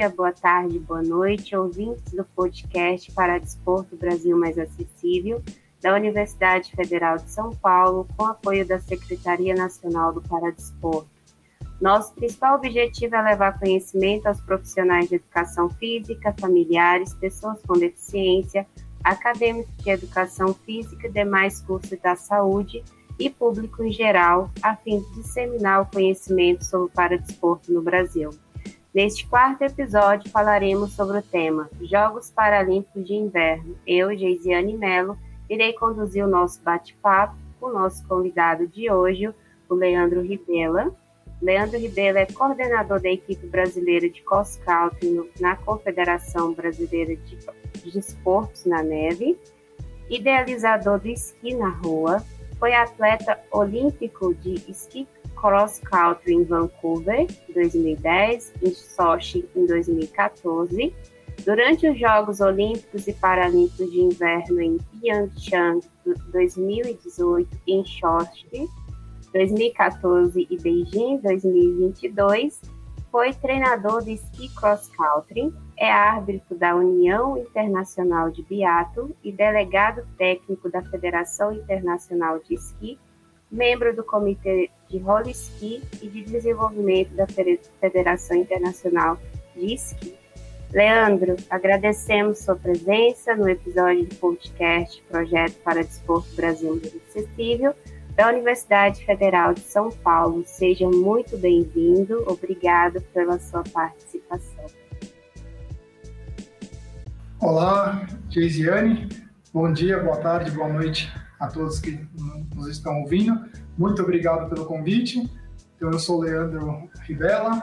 dia, 0.00 0.08
boa 0.08 0.32
tarde, 0.32 0.78
boa 0.78 1.02
noite, 1.02 1.54
ouvintes 1.54 2.14
do 2.14 2.24
podcast 2.24 3.12
para 3.12 3.36
Desporto 3.36 3.96
Brasil 3.96 4.34
Mais 4.34 4.58
Acessível, 4.58 5.42
da 5.82 5.94
Universidade 5.94 6.70
Federal 6.74 7.18
de 7.18 7.30
São 7.30 7.50
Paulo, 7.50 8.08
com 8.16 8.24
apoio 8.24 8.66
da 8.66 8.80
Secretaria 8.80 9.54
Nacional 9.54 10.10
do 10.10 10.22
Paradesporto. 10.22 11.10
Nosso 11.78 12.14
principal 12.14 12.56
objetivo 12.56 13.14
é 13.14 13.20
levar 13.20 13.58
conhecimento 13.58 14.26
aos 14.26 14.40
profissionais 14.40 15.06
de 15.06 15.16
educação 15.16 15.68
física, 15.68 16.34
familiares, 16.40 17.12
pessoas 17.12 17.60
com 17.68 17.74
deficiência, 17.74 18.66
acadêmicos 19.04 19.76
de 19.84 19.90
educação 19.90 20.54
física 20.54 21.08
e 21.08 21.12
demais 21.12 21.60
cursos 21.60 21.98
da 22.00 22.16
saúde 22.16 22.82
e 23.18 23.28
público 23.28 23.84
em 23.84 23.92
geral, 23.92 24.50
a 24.62 24.74
fim 24.76 25.00
de 25.00 25.14
disseminar 25.16 25.82
o 25.82 25.86
conhecimento 25.86 26.64
sobre 26.64 26.86
o 26.86 26.90
paradesporto 26.90 27.70
no 27.70 27.82
Brasil. 27.82 28.30
Neste 28.92 29.26
quarto 29.26 29.62
episódio, 29.62 30.30
falaremos 30.30 30.92
sobre 30.92 31.18
o 31.18 31.22
tema 31.22 31.70
Jogos 31.80 32.30
Paralímpicos 32.30 33.06
de 33.06 33.14
Inverno. 33.14 33.76
Eu, 33.86 34.16
Geisiane 34.16 34.76
Mello, 34.76 35.16
irei 35.48 35.72
conduzir 35.74 36.24
o 36.24 36.28
nosso 36.28 36.60
bate-papo 36.62 37.36
com 37.60 37.66
o 37.66 37.72
nosso 37.72 38.06
convidado 38.08 38.66
de 38.66 38.90
hoje, 38.90 39.32
o 39.68 39.74
Leandro 39.74 40.22
Ribela, 40.22 40.92
Leandro 41.40 41.78
Ribeiro 41.78 42.18
é 42.18 42.26
coordenador 42.26 43.00
da 43.00 43.08
equipe 43.08 43.46
brasileira 43.46 44.10
de 44.10 44.20
cross 44.22 44.56
country 44.64 45.30
na 45.40 45.56
Confederação 45.56 46.52
Brasileira 46.52 47.16
de, 47.16 47.38
de 47.82 47.98
Esportes 47.98 48.66
na 48.66 48.82
Neve, 48.82 49.38
idealizador 50.10 50.98
do 50.98 51.08
esqui 51.08 51.54
na 51.54 51.70
rua, 51.70 52.22
foi 52.58 52.74
atleta 52.74 53.38
olímpico 53.50 54.34
de 54.34 54.54
esqui 54.70 55.08
cross 55.40 55.80
country 55.80 56.34
em 56.34 56.44
Vancouver 56.44 57.26
em 57.48 57.52
2010, 57.52 58.52
em 58.62 58.74
Sochi 58.74 59.48
em 59.56 59.66
2014. 59.66 60.94
Durante 61.44 61.88
os 61.88 61.98
Jogos 61.98 62.40
Olímpicos 62.40 63.08
e 63.08 63.14
Paralímpicos 63.14 63.90
de 63.90 64.00
Inverno 64.00 64.60
em 64.60 64.76
Pyeongchang 64.76 65.80
2018 66.30 67.48
e 67.66 67.72
em 67.72 67.84
Sochi 67.84 68.68
2014 69.32 70.46
e 70.50 70.56
Beijing 70.58 71.18
2022, 71.18 72.60
foi 73.10 73.32
treinador 73.32 74.04
de 74.04 74.12
ski 74.14 74.48
cross 74.54 74.88
country, 74.88 75.52
é 75.76 75.90
árbitro 75.90 76.56
da 76.56 76.76
União 76.76 77.38
Internacional 77.38 78.30
de 78.30 78.42
Biatlo 78.42 79.16
e 79.24 79.32
delegado 79.32 80.06
técnico 80.18 80.70
da 80.70 80.82
Federação 80.82 81.52
Internacional 81.52 82.38
de 82.40 82.54
Esqui, 82.54 82.98
membro 83.50 83.94
do 83.96 84.04
Comitê 84.04 84.70
de 84.90 84.98
Roller 84.98 85.30
Ski 85.30 85.82
e 86.02 86.08
de 86.08 86.24
Desenvolvimento 86.24 87.14
da 87.14 87.26
Federação 87.80 88.36
Internacional 88.36 89.18
de 89.54 89.74
Esqui. 89.74 90.14
Leandro, 90.72 91.36
agradecemos 91.48 92.38
sua 92.40 92.56
presença 92.56 93.34
no 93.34 93.48
episódio 93.48 94.04
do 94.06 94.14
podcast 94.16 95.02
Projeto 95.08 95.54
para 95.64 95.82
Desporto 95.82 96.34
Brasil 96.34 96.80
Acessível 97.08 97.74
da 98.14 98.28
Universidade 98.28 99.04
Federal 99.04 99.54
de 99.54 99.60
São 99.60 99.88
Paulo. 99.90 100.44
Seja 100.44 100.88
muito 100.88 101.38
bem-vindo. 101.38 102.24
Obrigado 102.26 103.00
pela 103.14 103.38
sua 103.38 103.62
participação. 103.64 104.66
Olá, 107.40 108.06
Geisiane. 108.28 109.08
Bom 109.52 109.72
dia, 109.72 109.98
boa 109.98 110.18
tarde, 110.18 110.50
boa 110.50 110.68
noite 110.68 111.10
a 111.40 111.48
todos 111.48 111.80
que 111.80 111.98
nos 112.54 112.68
estão 112.68 113.00
ouvindo. 113.00 113.40
Muito 113.80 114.02
obrigado 114.02 114.46
pelo 114.50 114.66
convite. 114.66 115.26
Então, 115.74 115.90
eu 115.90 115.98
sou 115.98 116.20
Leandro 116.20 116.90
Rivela, 117.00 117.62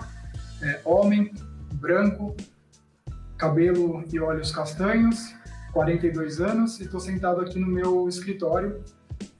é, 0.63 0.81
homem, 0.83 1.31
branco, 1.73 2.35
cabelo 3.37 4.03
e 4.11 4.19
olhos 4.19 4.51
castanhos, 4.51 5.35
42 5.73 6.41
anos, 6.41 6.79
e 6.79 6.85
estou 6.85 6.99
sentado 6.99 7.41
aqui 7.41 7.59
no 7.59 7.67
meu 7.67 8.09
escritório 8.09 8.83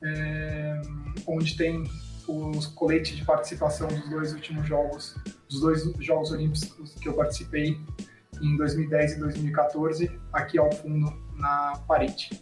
é, 0.03 0.79
onde 1.25 1.57
tem 1.57 1.83
os 2.27 2.67
coletes 2.67 3.17
de 3.17 3.25
participação 3.25 3.87
dos 3.87 4.07
dois 4.07 4.33
últimos 4.33 4.67
jogos, 4.67 5.15
dos 5.49 5.61
dois 5.61 5.81
Jogos 5.99 6.31
Olímpicos 6.31 6.93
que 7.01 7.09
eu 7.09 7.13
participei 7.13 7.75
em 8.39 8.55
2010 8.55 9.13
e 9.13 9.19
2014, 9.19 10.11
aqui 10.31 10.59
ao 10.59 10.71
fundo 10.71 11.11
na 11.39 11.73
parede. 11.87 12.39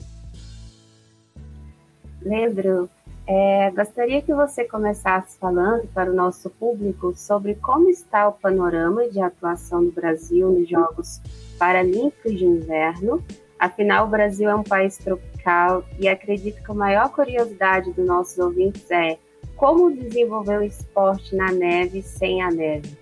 Leandro, 2.21 2.89
é, 3.27 3.71
gostaria 3.71 4.21
que 4.21 4.33
você 4.33 4.63
começasse 4.65 5.37
falando 5.39 5.87
para 5.87 6.11
o 6.11 6.13
nosso 6.13 6.49
público 6.49 7.13
sobre 7.15 7.55
como 7.55 7.89
está 7.89 8.27
o 8.27 8.33
panorama 8.33 9.09
de 9.09 9.19
atuação 9.19 9.83
do 9.83 9.91
Brasil 9.91 10.51
nos 10.51 10.69
Jogos 10.69 11.21
Paralímpicos 11.57 12.37
de 12.37 12.45
Inverno. 12.45 13.23
Afinal, 13.57 14.05
o 14.05 14.09
Brasil 14.09 14.47
é 14.47 14.55
um 14.55 14.63
país 14.63 14.97
tropical 14.97 15.83
e 15.99 16.07
acredito 16.07 16.61
que 16.61 16.71
a 16.71 16.75
maior 16.75 17.09
curiosidade 17.09 17.91
dos 17.93 18.05
nossos 18.05 18.37
ouvintes 18.37 18.89
é 18.91 19.17
como 19.55 19.91
desenvolver 19.91 20.59
o 20.59 20.63
esporte 20.63 21.35
na 21.35 21.51
neve 21.51 22.03
sem 22.03 22.43
a 22.43 22.51
neve. 22.51 22.95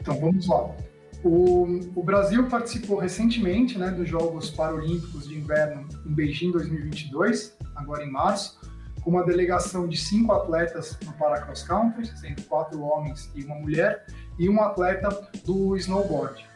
Então 0.00 0.18
vamos 0.18 0.48
lá. 0.48 0.85
O, 1.26 1.80
o 1.96 2.02
Brasil 2.04 2.48
participou 2.48 2.98
recentemente 2.98 3.76
né, 3.78 3.90
dos 3.90 4.08
Jogos 4.08 4.50
Paralímpicos 4.50 5.28
de 5.28 5.36
Inverno 5.36 5.86
em 6.06 6.14
Beijing 6.14 6.52
2022, 6.52 7.56
agora 7.74 8.04
em 8.04 8.10
março, 8.10 8.60
com 9.02 9.10
uma 9.10 9.24
delegação 9.24 9.88
de 9.88 9.96
cinco 9.96 10.32
atletas 10.32 10.96
no 11.04 11.12
Paracross 11.14 11.64
Country, 11.64 12.06
sendo 12.06 12.42
quatro 12.42 12.80
homens 12.80 13.30
e 13.34 13.44
uma 13.44 13.56
mulher, 13.56 14.06
e 14.38 14.48
um 14.48 14.62
atleta 14.62 15.08
do 15.44 15.76
snowboard 15.76 16.46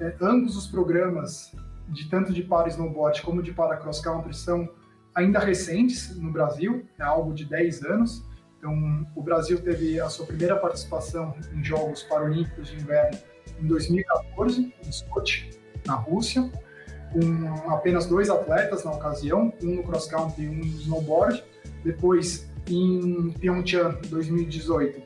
é, 0.00 0.14
ambos 0.20 0.56
os 0.56 0.66
programas, 0.66 1.52
de 1.88 2.08
tanto 2.08 2.32
de 2.32 2.42
para 2.42 2.68
snowboard 2.68 3.22
como 3.22 3.42
de 3.42 3.52
para 3.52 3.76
cross 3.76 4.00
country, 4.00 4.34
são 4.34 4.68
ainda 5.14 5.38
recentes 5.38 6.16
no 6.16 6.30
Brasil, 6.30 6.86
é 6.98 7.02
algo 7.02 7.32
de 7.32 7.44
10 7.44 7.82
anos. 7.84 8.24
Então, 8.58 9.06
o 9.14 9.22
Brasil 9.22 9.60
teve 9.60 10.00
a 10.00 10.08
sua 10.08 10.26
primeira 10.26 10.56
participação 10.56 11.34
em 11.52 11.62
Jogos 11.62 12.02
Paralímpicos 12.02 12.68
de 12.68 12.76
Inverno 12.76 13.18
em 13.60 13.66
2014, 13.66 14.74
em 14.86 14.92
Sochi, 14.92 15.50
na 15.86 15.94
Rússia, 15.94 16.50
com 17.12 17.70
apenas 17.70 18.06
dois 18.06 18.28
atletas 18.28 18.84
na 18.84 18.92
ocasião, 18.92 19.52
um 19.62 19.76
no 19.76 19.82
cross 19.82 20.06
country 20.06 20.44
e 20.44 20.48
um 20.48 20.54
no 20.54 20.64
snowboard. 20.64 21.44
Depois, 21.84 22.48
em 22.68 23.30
Pyeongchang, 23.32 23.98
2018, 24.08 25.02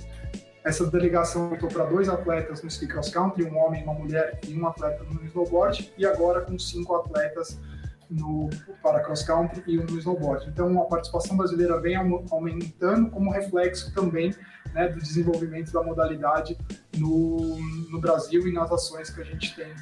essa 0.64 0.86
delegação 0.86 1.48
voltou 1.48 1.68
para 1.68 1.84
dois 1.84 2.08
atletas 2.08 2.62
no 2.62 2.68
ski 2.68 2.86
cross 2.86 3.10
country, 3.10 3.44
um 3.44 3.56
homem, 3.58 3.82
uma 3.82 3.94
mulher 3.94 4.38
e 4.46 4.54
um 4.54 4.66
atleta 4.66 5.04
no 5.04 5.24
snowboard, 5.24 5.92
e 5.98 6.06
agora 6.06 6.40
com 6.42 6.58
cinco 6.58 6.94
atletas 6.94 7.58
no 8.08 8.50
para 8.82 9.00
cross 9.00 9.22
country 9.22 9.62
e 9.66 9.78
um 9.78 9.84
no 9.84 9.98
snowboard. 9.98 10.48
Então 10.48 10.80
a 10.80 10.84
participação 10.84 11.36
brasileira 11.36 11.80
vem 11.80 11.96
aumentando 11.96 13.10
como 13.10 13.30
reflexo 13.30 13.92
também 13.94 14.34
né, 14.74 14.88
do 14.88 14.98
desenvolvimento 14.98 15.72
da 15.72 15.82
modalidade 15.82 16.56
no, 16.96 17.58
no 17.90 18.00
Brasil 18.00 18.46
e 18.46 18.52
nas 18.52 18.70
ações 18.70 19.10
que 19.10 19.20
a 19.20 19.24
gente 19.24 19.54
tem 19.54 19.72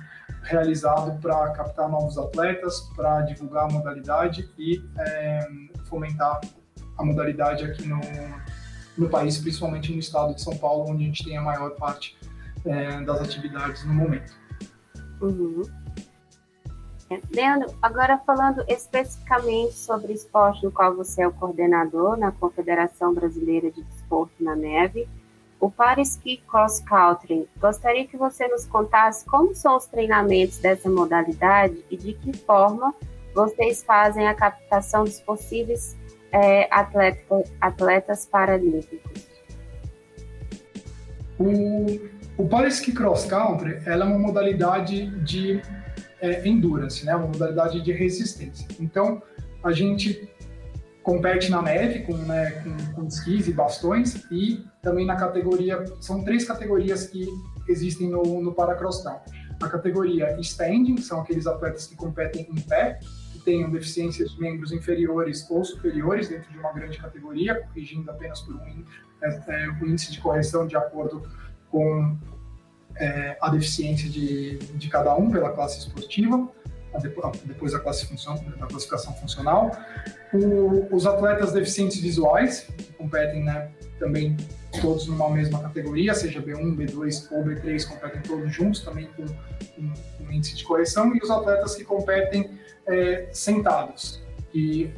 realizado 0.43 1.21
para 1.21 1.51
captar 1.51 1.89
novos 1.89 2.17
atletas, 2.17 2.81
para 2.97 3.23
divulgar 3.23 3.65
a 3.65 3.73
modalidade 3.73 4.49
e 4.59 4.83
é, 4.99 5.49
fomentar 5.85 6.41
a 6.99 7.05
modalidade 7.05 7.65
aqui 7.65 7.87
no, 7.87 8.01
no 8.97 9.09
país, 9.09 9.39
principalmente 9.39 9.93
no 9.93 9.99
estado 9.99 10.35
de 10.35 10.43
São 10.43 10.57
Paulo, 10.57 10.91
onde 10.91 11.05
a 11.05 11.07
gente 11.07 11.25
tem 11.25 11.37
a 11.37 11.43
maior 11.43 11.71
parte 11.71 12.17
é, 12.65 13.01
das 13.03 13.21
atividades 13.21 13.85
no 13.85 13.95
momento. 13.95 14.33
Uhum. 15.21 15.63
Leandro, 17.35 17.75
agora 17.83 18.19
falando 18.19 18.65
especificamente 18.69 19.75
sobre 19.75 20.13
esporte 20.13 20.65
no 20.65 20.71
qual 20.71 20.95
você 20.95 21.23
é 21.23 21.27
o 21.27 21.33
coordenador 21.33 22.17
na 22.17 22.31
Confederação 22.31 23.13
Brasileira 23.13 23.69
de 23.69 23.83
Desporto 23.83 24.33
na 24.39 24.55
Neve, 24.55 25.09
o 25.59 25.69
Paraski 25.71 26.41
Cross 26.49 26.81
Country, 26.81 27.49
gostaria 27.61 28.07
que 28.07 28.17
você 28.17 28.47
nos 28.47 28.65
contasse 28.65 29.27
como 29.27 29.55
são 29.55 29.77
os 29.77 29.87
treinamentos 29.87 30.59
dessa 30.59 30.89
modalidade 30.89 31.85
e 31.91 31.97
de 31.97 32.15
que 32.15 32.33
forma 32.33 32.95
vocês 33.35 33.83
fazem 33.83 34.29
a 34.29 34.35
captação 34.35 35.05
dos 35.05 35.21
possíveis 35.21 35.97
é, 36.33 36.73
atleta, 36.73 37.43
atletas 37.61 38.25
paralímpicos? 38.25 39.29
O, 41.39 42.43
o 42.43 42.49
Paraski 42.49 42.93
Cross 42.93 43.25
Country 43.27 43.83
é 43.85 43.97
uma 43.97 44.19
modalidade 44.19 45.11
de 45.25 45.61
é, 46.21 46.47
endurance, 46.47 47.05
né? 47.05 47.15
uma 47.15 47.27
modalidade 47.27 47.81
de 47.81 47.93
resistência. 47.93 48.67
Então, 48.79 49.23
a 49.63 49.73
gente 49.73 50.29
compete 51.03 51.51
na 51.51 51.63
neve 51.63 52.01
com, 52.01 52.17
né, 52.17 52.51
com, 52.63 52.95
com 52.95 53.07
esquis 53.07 53.49
e 53.49 53.53
bastões 53.53 54.27
e 54.31 54.65
também 54.83 55.07
na 55.07 55.17
categoria, 55.17 55.85
são 56.01 56.23
três 56.23 56.45
categorias 56.45 57.07
que 57.07 57.27
existem 57.69 58.09
no, 58.09 58.41
no 58.43 58.53
Paracross. 58.53 59.05
A 59.07 59.69
categoria 59.69 60.39
standing, 60.41 60.99
são 60.99 61.21
aqueles 61.21 61.47
atletas 61.47 61.87
que 61.87 61.97
competem 61.97 62.47
em 62.51 62.61
pé, 62.61 62.99
que 63.33 63.39
tenham 63.41 63.71
deficiências 63.71 64.31
de 64.31 64.41
membros 64.41 64.73
inferiores 64.73 65.49
ou 65.51 65.65
superiores 65.65 66.29
dentro 66.29 66.51
de 66.51 66.59
uma 66.59 66.73
grande 66.73 66.99
categoria, 66.99 67.55
corrigindo 67.67 68.11
apenas 68.11 68.41
por 68.41 68.55
um, 68.55 68.85
é, 69.23 69.43
é, 69.49 69.71
um 69.71 69.87
índice 69.87 70.13
de 70.13 70.21
correção 70.21 70.67
de 70.67 70.77
acordo 70.77 71.23
com 71.71 72.17
é, 72.97 73.37
a 73.41 73.49
deficiência 73.51 74.09
de, 74.09 74.59
de 74.59 74.89
cada 74.89 75.15
um 75.15 75.31
pela 75.31 75.51
classe 75.51 75.79
esportiva, 75.79 76.49
depois 77.47 77.73
da, 77.73 77.79
da 77.79 78.67
classificação 78.67 79.15
funcional. 79.15 79.71
O, 80.33 80.95
os 80.95 81.07
atletas 81.07 81.53
deficientes 81.53 82.01
visuais, 82.01 82.67
que 82.77 82.93
competem 82.95 83.45
né, 83.45 83.71
também 83.99 84.37
todos 84.81 85.07
numa 85.07 85.29
mesma 85.31 85.61
categoria, 85.61 86.15
seja 86.15 86.41
B1, 86.41 86.77
B2 86.77 87.29
ou 87.33 87.45
B3, 87.45 87.89
competem 87.89 88.23
todos 88.23 88.53
juntos, 88.53 88.81
também 88.81 89.09
com, 89.17 89.27
com, 89.27 89.93
com 90.19 90.33
índice 90.33 90.57
de 90.57 90.65
correção, 90.65 91.15
e 91.15 91.19
os 91.19 91.31
atletas 91.31 91.75
que 91.75 91.85
competem 91.85 92.59
é, 92.87 93.29
sentados. 93.33 94.23
E, 94.55 94.91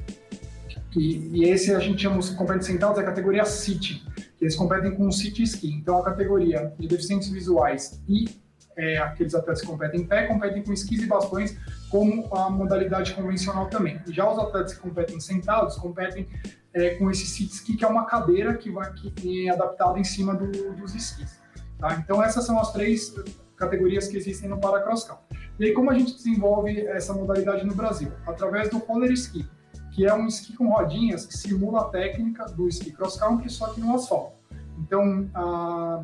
e, 0.97 1.41
e, 1.41 1.45
esse 1.49 1.75
a 1.75 1.79
gente 1.79 2.03
chama 2.03 2.21
de 2.21 2.35
competentes 2.35 2.67
sentados, 2.67 2.99
é 2.99 3.03
a 3.03 3.05
categoria 3.05 3.45
City, 3.45 4.03
eles 4.43 4.57
competem 4.57 4.95
com 4.97 5.07
o 5.07 5.13
City 5.13 5.45
Ski. 5.45 5.73
Então, 5.73 5.99
a 5.99 6.05
categoria 6.05 6.75
de 6.77 6.89
deficientes 6.89 7.29
visuais 7.29 8.03
e 8.09 8.43
é, 8.77 8.99
aqueles 8.99 9.35
atletas 9.35 9.61
que 9.61 9.67
competem 9.69 10.01
em 10.01 10.07
pé 10.07 10.27
competem 10.27 10.63
com 10.65 10.73
esquis 10.73 11.03
e 11.03 11.07
bastões, 11.07 11.57
como 11.89 12.27
a 12.35 12.51
modalidade 12.51 13.15
convencional 13.15 13.69
também. 13.69 14.01
Já 14.09 14.29
os 14.29 14.39
atletas 14.39 14.75
que 14.75 14.81
competem 14.81 15.21
sentados 15.21 15.77
competem 15.77 16.29
é, 16.75 16.97
com 16.97 17.11
esse 17.11 17.27
sit 17.27 17.53
ski, 17.53 17.77
que 17.77 17.85
é 17.85 17.89
uma 17.89 18.07
cadeira 18.07 18.55
que 18.55 18.71
vai 18.71 18.93
que 18.93 19.47
é 19.47 19.53
adaptada 19.53 19.99
em 19.99 20.05
cima 20.05 20.35
do, 20.35 20.75
dos 20.75 20.95
esquis. 20.95 21.39
Tá? 21.79 22.03
Então 22.03 22.23
essas 22.23 22.45
são 22.45 22.59
as 22.59 22.73
três 22.73 23.15
categorias 23.57 24.09
que 24.09 24.17
existem 24.17 24.49
no 24.49 24.59
paracross 24.59 25.05
country. 25.05 25.39
E 25.61 25.67
aí 25.67 25.73
como 25.73 25.91
a 25.91 25.95
gente 25.95 26.17
desenvolve 26.17 26.87
essa 26.87 27.13
modalidade 27.13 27.65
no 27.65 27.75
Brasil? 27.75 28.11
Através 28.27 28.71
do 28.71 28.79
roller 28.79 29.13
ski, 29.13 29.47
que 29.93 30.07
é 30.07 30.15
um 30.15 30.27
esqui 30.27 30.57
com 30.57 30.69
rodinhas 30.69 31.27
que 31.27 31.37
simula 31.37 31.83
a 31.83 31.85
técnica 31.85 32.47
do 32.47 32.67
esqui 32.69 32.91
cross 32.91 33.17
country, 33.17 33.49
só 33.51 33.73
que 33.73 33.81
no 33.81 33.95
asfalto. 33.95 34.35
Então 34.79 35.29
a 35.35 36.03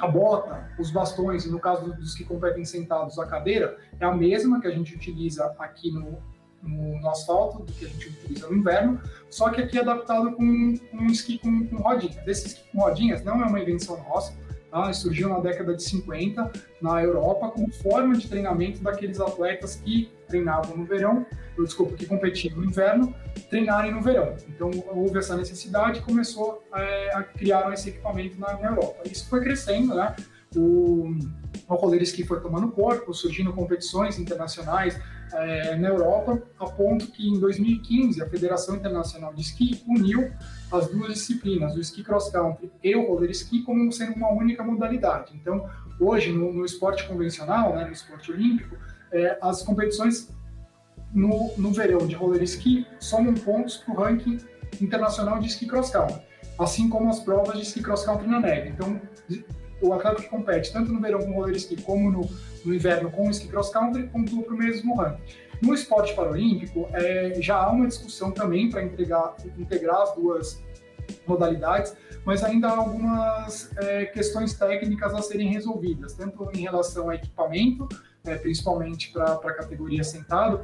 a 0.00 0.08
bota, 0.08 0.70
os 0.78 0.90
bastões, 0.90 1.44
no 1.44 1.60
caso 1.60 1.92
dos 1.92 2.14
que 2.14 2.24
competem 2.24 2.64
sentados, 2.64 3.18
a 3.18 3.26
cadeira, 3.26 3.76
é 3.98 4.04
a 4.04 4.14
mesma 4.14 4.60
que 4.60 4.66
a 4.66 4.70
gente 4.70 4.94
utiliza 4.94 5.54
aqui 5.58 5.92
no, 5.92 6.18
no, 6.62 6.98
no 6.98 7.08
asfalto, 7.10 7.62
do 7.64 7.72
que 7.72 7.84
a 7.84 7.88
gente 7.88 8.08
utiliza 8.08 8.48
no 8.48 8.56
inverno, 8.56 9.00
só 9.30 9.50
que 9.50 9.60
aqui 9.60 9.78
é 9.78 9.82
adaptado 9.82 10.32
com 10.32 10.42
um 10.42 11.06
esqui 11.06 11.38
com, 11.38 11.66
com 11.66 11.76
rodinhas. 11.76 12.26
Esse 12.26 12.46
esqui 12.48 12.64
com 12.72 12.80
rodinhas 12.80 13.22
não 13.22 13.42
é 13.42 13.46
uma 13.46 13.60
invenção 13.60 14.02
nossa, 14.08 14.32
tá? 14.70 14.92
surgiu 14.92 15.28
na 15.28 15.40
década 15.40 15.74
de 15.74 15.82
50 15.82 16.50
na 16.80 17.02
Europa 17.02 17.48
como 17.48 17.72
forma 17.72 18.16
de 18.16 18.28
treinamento 18.28 18.82
daqueles 18.82 19.20
atletas 19.20 19.76
que 19.76 20.10
treinavam 20.28 20.76
no 20.76 20.84
verão, 20.84 21.26
desculpa, 21.58 21.96
que 21.96 22.06
competiam 22.06 22.56
no 22.56 22.64
inverno, 22.64 23.14
treinarem 23.50 23.92
no 23.92 24.00
verão. 24.00 24.36
Então 24.48 24.70
houve 24.88 25.18
essa 25.18 25.36
necessidade 25.36 25.98
e 25.98 26.02
começou 26.02 26.64
é, 26.74 27.14
a 27.14 27.22
criar 27.22 27.72
esse 27.74 27.90
equipamento 27.90 28.38
na, 28.38 28.54
na, 28.54 28.68
Europa. 28.70 29.02
Isso 29.04 29.28
foi 29.28 29.40
crescendo, 29.42 29.94
né? 29.94 30.14
O, 30.54 31.14
o 31.68 31.74
roller 31.74 32.26
foi 32.26 32.40
tomando 32.40 32.70
corpo, 32.70 33.12
surgindo 33.12 33.52
competições 33.52 34.18
internacionais 34.18 34.98
é, 35.32 35.76
na 35.76 35.88
Europa, 35.88 36.42
a 36.58 36.66
ponto 36.66 37.06
que 37.08 37.28
em 37.28 37.38
2015 37.38 38.22
a 38.22 38.28
Federação 38.28 38.76
Internacional 38.76 39.32
de 39.32 39.42
Esqui 39.42 39.82
uniu 39.86 40.30
as 40.72 40.88
duas 40.88 41.14
disciplinas, 41.14 41.74
o 41.74 41.80
esqui 41.80 42.02
cross 42.02 42.30
country 42.30 42.70
e 42.82 42.94
o 42.94 43.06
roller 43.06 43.30
ski, 43.30 43.62
como 43.62 43.90
sendo 43.92 44.14
uma 44.14 44.30
única 44.30 44.62
modalidade. 44.62 45.32
Então, 45.34 45.68
hoje 45.98 46.32
no, 46.32 46.52
no 46.52 46.64
esporte 46.64 47.06
convencional, 47.06 47.74
né, 47.74 47.84
no 47.84 47.92
esporte 47.92 48.30
olímpico, 48.30 48.76
é, 49.12 49.38
as 49.42 49.62
competições 49.62 50.28
no, 51.12 51.52
no 51.56 51.72
verão 51.72 52.06
de 52.06 52.14
roller 52.14 52.42
ski 52.44 52.86
somam 53.00 53.34
pontos 53.34 53.78
para 53.78 53.94
o 53.94 53.96
ranking 53.96 54.38
internacional 54.80 55.40
de 55.40 55.48
esqui 55.48 55.66
cross 55.66 55.90
country, 55.90 56.20
assim 56.58 56.88
como 56.88 57.10
as 57.10 57.20
provas 57.20 57.56
de 57.56 57.62
esqui 57.62 57.82
cross 57.82 58.04
country 58.04 58.28
na 58.28 58.38
neve. 58.38 58.68
Então, 58.68 59.00
o 59.82 59.92
atleta 59.92 60.22
que 60.22 60.28
compete 60.28 60.72
tanto 60.72 60.92
no 60.92 61.00
verão 61.00 61.20
com 61.20 61.32
roller 61.32 61.56
ski 61.56 61.80
como 61.82 62.10
no, 62.10 62.28
no 62.64 62.74
inverno 62.74 63.10
com 63.10 63.30
esqui 63.30 63.48
cross 63.48 63.70
country 63.70 64.08
pontua 64.08 64.42
para 64.42 64.54
o 64.54 64.56
mesmo 64.56 64.96
ranking. 64.96 65.22
No 65.62 65.74
esporte 65.74 66.14
paralímpico, 66.14 66.88
é, 66.92 67.34
já 67.40 67.56
há 67.56 67.70
uma 67.70 67.86
discussão 67.86 68.30
também 68.30 68.70
para 68.70 68.82
integrar, 68.82 69.36
integrar 69.58 70.02
as 70.02 70.14
duas 70.14 70.62
modalidades, 71.26 71.94
mas 72.24 72.42
ainda 72.42 72.68
há 72.68 72.76
algumas 72.76 73.70
é, 73.76 74.06
questões 74.06 74.54
técnicas 74.54 75.12
a 75.14 75.20
serem 75.20 75.48
resolvidas, 75.48 76.14
tanto 76.14 76.48
em 76.54 76.62
relação 76.62 77.10
a 77.10 77.14
equipamento, 77.14 77.88
é, 78.24 78.36
principalmente 78.36 79.12
para 79.12 79.32
a 79.32 79.54
categoria 79.54 80.04
sentado, 80.04 80.60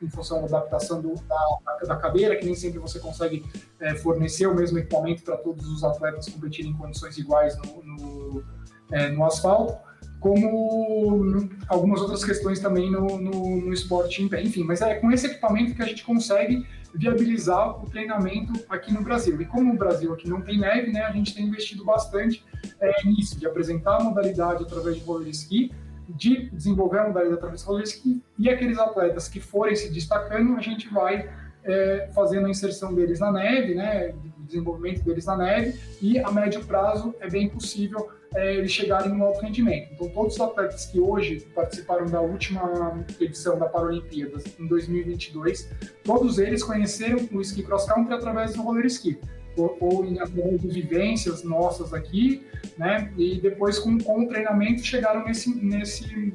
em 0.00 0.10
função 0.10 0.40
da 0.40 0.46
adaptação 0.46 1.00
do, 1.00 1.14
da, 1.14 1.86
da, 1.86 1.96
cadeira, 1.96 2.36
que 2.36 2.44
nem 2.44 2.56
sempre 2.56 2.80
você 2.80 2.98
consegue 2.98 3.44
é, 3.78 3.94
fornecer 3.94 4.46
o 4.48 4.54
mesmo 4.54 4.78
equipamento 4.78 5.22
para 5.22 5.36
todos 5.36 5.64
os 5.68 5.84
atletas 5.84 6.28
competirem 6.28 6.72
em 6.72 6.76
condições 6.76 7.16
iguais 7.16 7.56
no, 7.58 7.82
no, 7.84 8.44
é, 8.90 9.08
no 9.10 9.24
asfalto, 9.24 9.78
como 10.22 11.48
algumas 11.66 12.00
outras 12.00 12.24
questões 12.24 12.60
também 12.60 12.88
no, 12.88 13.18
no, 13.18 13.60
no, 13.60 13.72
esporte 13.72 14.22
em 14.22 14.28
pé. 14.28 14.40
Enfim, 14.40 14.62
mas 14.62 14.80
é 14.80 14.94
com 14.94 15.10
esse 15.10 15.26
equipamento 15.26 15.74
que 15.74 15.82
a 15.82 15.84
gente 15.84 16.04
consegue 16.04 16.64
viabilizar 16.94 17.82
o 17.82 17.90
treinamento 17.90 18.52
aqui 18.68 18.94
no 18.94 19.02
Brasil. 19.02 19.40
E 19.42 19.44
como 19.44 19.74
o 19.74 19.76
Brasil 19.76 20.12
aqui 20.12 20.30
não 20.30 20.40
tem 20.40 20.60
neve, 20.60 20.92
né, 20.92 21.02
a 21.02 21.10
gente 21.10 21.34
tem 21.34 21.44
investido 21.44 21.84
bastante 21.84 22.44
é, 22.80 23.04
nisso, 23.04 23.36
de 23.36 23.46
apresentar 23.46 23.96
a 23.96 24.04
modalidade 24.04 24.62
através 24.62 24.96
de 24.96 25.02
roller 25.02 25.28
ski, 25.30 25.72
de 26.08 26.48
desenvolver 26.50 27.00
a 27.00 27.08
modalidade 27.08 27.38
através 27.38 27.60
de 27.60 27.66
roller 27.66 27.84
ski, 27.84 28.22
e 28.38 28.48
aqueles 28.48 28.78
atletas 28.78 29.26
que 29.26 29.40
forem 29.40 29.74
se 29.74 29.92
destacando, 29.92 30.56
a 30.56 30.60
gente 30.60 30.88
vai 30.88 31.28
é, 31.64 32.10
fazendo 32.14 32.46
a 32.46 32.50
inserção 32.50 32.94
deles 32.94 33.18
na 33.18 33.32
neve, 33.32 33.74
né, 33.74 34.14
o 34.38 34.44
desenvolvimento 34.44 35.02
deles 35.02 35.26
na 35.26 35.36
neve, 35.36 35.80
e 36.00 36.20
a 36.20 36.30
médio 36.30 36.64
prazo 36.64 37.12
é 37.18 37.28
bem 37.28 37.48
possível 37.48 38.08
é, 38.34 38.54
eles 38.54 38.72
chegarem 38.72 39.12
no 39.12 39.24
alto 39.24 39.40
rendimento. 39.40 39.92
Então, 39.92 40.08
todos 40.08 40.34
os 40.34 40.40
atletas 40.40 40.86
que 40.86 40.98
hoje 40.98 41.40
participaram 41.54 42.06
da 42.06 42.20
última 42.20 43.04
edição 43.20 43.58
da 43.58 43.66
Paralimpíadas 43.66 44.44
em 44.58 44.66
2022, 44.66 45.70
todos 46.02 46.38
eles 46.38 46.62
conheceram 46.62 47.28
o 47.32 47.40
esqui 47.40 47.62
cross 47.62 47.86
country 47.86 48.14
através 48.14 48.54
do 48.54 48.62
roller 48.62 48.86
ski, 48.86 49.18
ou, 49.56 49.76
ou 49.80 50.04
através 50.20 50.62
vivências 50.62 51.42
nossas 51.42 51.92
aqui, 51.92 52.46
né? 52.78 53.12
E 53.18 53.40
depois 53.40 53.78
com, 53.78 53.98
com 53.98 54.24
o 54.24 54.28
treinamento 54.28 54.82
chegaram 54.82 55.24
nesse 55.24 55.54
nesse 55.62 56.34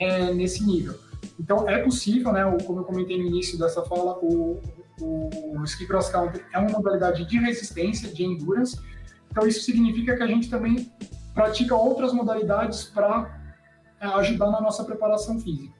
é, 0.00 0.32
nesse 0.34 0.66
nível. 0.66 0.94
Então 1.38 1.68
é 1.68 1.78
possível, 1.78 2.32
né? 2.32 2.42
Como 2.66 2.80
eu 2.80 2.84
comentei 2.84 3.18
no 3.18 3.26
início 3.26 3.56
dessa 3.58 3.82
fala, 3.84 4.18
o, 4.18 4.60
o, 5.00 5.58
o 5.58 5.64
ski 5.64 5.86
cross 5.86 6.08
country 6.08 6.42
é 6.52 6.58
uma 6.58 6.70
modalidade 6.70 7.24
de 7.24 7.38
resistência, 7.38 8.12
de 8.12 8.24
endurance. 8.24 8.78
Então 9.30 9.46
isso 9.46 9.60
significa 9.62 10.16
que 10.16 10.22
a 10.22 10.26
gente 10.26 10.48
também 10.50 10.90
pratica 11.36 11.76
outras 11.76 12.14
modalidades 12.14 12.84
para 12.84 13.38
é, 14.00 14.06
ajudar 14.06 14.50
na 14.50 14.60
nossa 14.60 14.82
preparação 14.82 15.38
física. 15.38 15.76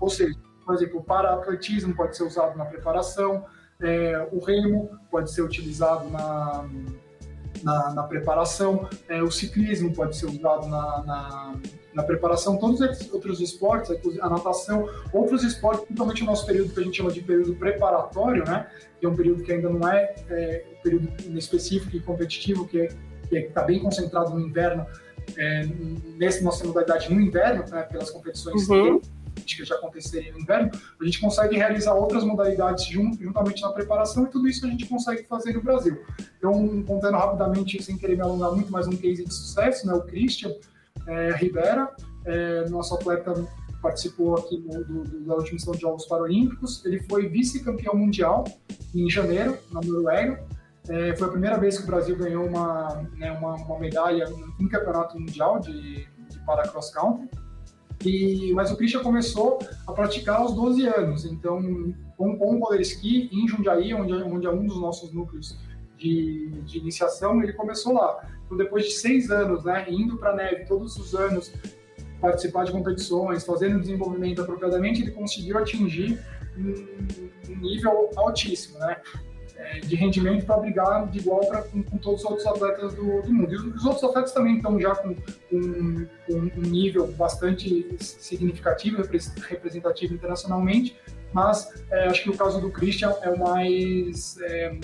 Ou 0.00 0.10
seja, 0.10 0.36
por 0.66 0.74
exemplo, 0.74 0.98
o 0.98 1.04
para-atletismo 1.04 1.94
pode 1.94 2.16
ser 2.16 2.24
usado 2.24 2.58
na 2.58 2.64
preparação, 2.64 3.46
é, 3.80 4.28
o 4.32 4.44
remo 4.44 4.90
pode 5.08 5.30
ser 5.32 5.42
utilizado 5.42 6.10
na, 6.10 6.68
na, 7.62 7.94
na 7.94 8.02
preparação, 8.02 8.88
é, 9.08 9.22
o 9.22 9.30
ciclismo 9.30 9.94
pode 9.94 10.16
ser 10.16 10.26
usado 10.26 10.66
na, 10.66 11.04
na, 11.04 11.54
na, 11.94 12.02
preparação, 12.02 12.58
todos 12.58 12.80
esses 12.80 13.10
outros 13.12 13.40
esportes, 13.40 13.96
a 14.20 14.28
natação, 14.28 14.88
outros 15.12 15.44
esportes, 15.44 15.84
principalmente 15.84 16.22
o 16.24 16.26
nosso 16.26 16.44
período 16.44 16.74
que 16.74 16.80
a 16.80 16.82
gente 16.82 16.96
chama 16.96 17.12
de 17.12 17.22
período 17.22 17.54
preparatório, 17.54 18.44
né, 18.44 18.66
que 18.98 19.06
é 19.06 19.08
um 19.08 19.14
período 19.14 19.44
que 19.44 19.52
ainda 19.52 19.70
não 19.70 19.88
é, 19.88 20.14
é 20.28 20.64
um 20.72 20.82
período 20.82 21.38
específico 21.38 21.96
e 21.96 22.00
competitivo, 22.00 22.66
que 22.66 22.82
é 22.82 22.88
que 23.30 23.48
está 23.48 23.62
bem 23.62 23.78
concentrado 23.78 24.34
no 24.34 24.40
inverno, 24.40 24.86
é, 25.36 25.66
nessa 26.18 26.42
nossa 26.42 26.66
modalidade 26.66 27.12
no 27.12 27.20
inverno, 27.20 27.64
né, 27.68 27.82
pelas 27.82 28.10
competições 28.10 28.68
uhum. 28.68 29.00
que 29.46 29.64
já 29.64 29.76
aconteceriam 29.76 30.34
no 30.34 30.40
inverno, 30.40 30.70
a 31.00 31.04
gente 31.04 31.20
consegue 31.20 31.56
realizar 31.56 31.94
outras 31.94 32.24
modalidades 32.24 32.86
juntamente 32.86 33.62
na 33.62 33.70
preparação 33.70 34.24
e 34.24 34.26
tudo 34.28 34.48
isso 34.48 34.66
a 34.66 34.68
gente 34.68 34.86
consegue 34.86 35.24
fazer 35.24 35.54
no 35.54 35.62
Brasil. 35.62 35.98
Então, 36.38 36.82
contando 36.82 37.16
rapidamente, 37.16 37.82
sem 37.82 37.96
querer 37.96 38.16
me 38.16 38.22
alongar 38.22 38.52
muito, 38.52 38.70
mais 38.70 38.86
um 38.86 38.96
case 38.96 39.24
de 39.24 39.32
sucesso, 39.32 39.86
né, 39.86 39.94
o 39.94 40.02
Christian 40.02 40.52
é, 41.06 41.32
Rivera, 41.36 41.90
é, 42.24 42.68
nosso 42.68 42.94
atleta 42.94 43.34
participou 43.80 44.36
aqui 44.36 44.58
do, 44.58 44.84
do, 44.84 45.20
da 45.20 45.34
última 45.36 45.56
edição 45.56 45.72
de 45.72 45.80
Jogos 45.80 46.06
Paralímpicos, 46.06 46.84
ele 46.84 47.00
foi 47.08 47.28
vice-campeão 47.28 47.94
mundial 47.94 48.44
em 48.94 49.08
janeiro, 49.08 49.56
na 49.72 49.80
Noruega, 49.80 50.44
é, 50.88 51.14
foi 51.14 51.28
a 51.28 51.30
primeira 51.30 51.58
vez 51.58 51.78
que 51.78 51.84
o 51.84 51.86
Brasil 51.86 52.16
ganhou 52.16 52.46
uma, 52.46 53.06
né, 53.16 53.30
uma, 53.32 53.54
uma, 53.54 53.78
medalha 53.78 54.24
em 54.58 54.68
campeonato 54.68 55.18
mundial 55.18 55.60
de, 55.60 56.06
de 56.28 56.38
para 56.46 56.68
cross 56.68 56.90
country. 56.90 57.28
E, 58.04 58.52
mas 58.54 58.70
o 58.70 58.76
Christian 58.76 59.02
começou 59.02 59.58
a 59.86 59.92
praticar 59.92 60.36
aos 60.40 60.54
12 60.54 60.86
anos, 60.86 61.26
então 61.26 61.60
com, 62.16 62.38
com 62.38 62.56
o 62.56 62.58
roller 62.58 62.80
ski 62.80 63.28
em 63.30 63.46
Jundiaí, 63.46 63.92
onde, 63.92 64.14
onde 64.14 64.46
é 64.46 64.50
um 64.50 64.64
dos 64.64 64.80
nossos 64.80 65.12
núcleos 65.12 65.58
de, 65.98 66.48
de 66.64 66.78
iniciação, 66.78 67.42
ele 67.42 67.52
começou 67.52 67.92
lá. 67.92 68.26
Então 68.46 68.56
depois 68.56 68.86
de 68.86 68.92
seis 68.92 69.30
anos, 69.30 69.64
né, 69.64 69.84
indo 69.88 70.16
para 70.16 70.30
a 70.30 70.36
neve 70.36 70.64
todos 70.64 70.96
os 70.96 71.14
anos, 71.14 71.52
participar 72.20 72.64
de 72.64 72.72
competições, 72.72 73.44
fazendo 73.44 73.80
desenvolvimento 73.80 74.40
apropriadamente, 74.40 75.02
ele 75.02 75.10
conseguiu 75.10 75.58
atingir 75.58 76.18
um, 76.56 77.52
um 77.52 77.56
nível 77.56 78.10
altíssimo, 78.16 78.78
né? 78.78 78.96
É, 79.60 79.78
de 79.80 79.94
rendimento 79.94 80.46
para 80.46 80.56
brigar 80.56 81.06
de 81.08 81.18
igual 81.18 81.40
pra, 81.40 81.60
com, 81.62 81.82
com, 81.82 81.98
todos 81.98 82.24
os 82.24 82.30
outros 82.30 82.46
atletas 82.46 82.94
do, 82.94 83.20
do 83.20 83.30
mundo. 83.30 83.52
E 83.52 83.56
os, 83.56 83.76
os, 83.76 83.84
outros 83.84 84.02
atletas 84.04 84.32
também 84.32 84.56
estão 84.56 84.80
já 84.80 84.94
com, 84.94 85.14
com, 85.14 86.06
com, 86.26 86.32
um 86.32 86.62
nível 86.62 87.06
bastante 87.12 87.94
significativo, 88.00 89.02
representativo 89.48 90.14
internacionalmente, 90.14 90.96
mas 91.30 91.84
é, 91.90 92.06
acho 92.06 92.22
que 92.22 92.30
o 92.30 92.36
caso 92.36 92.58
do 92.58 92.70
Christian 92.70 93.14
é 93.20 93.28
o 93.28 93.38
mais. 93.38 94.38
É, 94.40 94.78